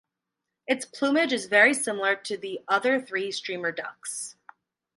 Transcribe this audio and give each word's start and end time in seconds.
Its 0.65 0.83
plumage 0.83 1.31
is 1.31 1.45
very 1.45 1.75
similar 1.75 2.15
to 2.15 2.35
the 2.35 2.61
other 2.67 2.99
three 2.99 3.31
steamer 3.31 3.71
ducks. 3.71 4.35